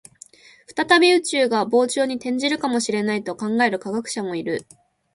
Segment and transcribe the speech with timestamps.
[0.89, 4.65] 再び宇宙が膨張に転じるかもしれないと考える科学者もいる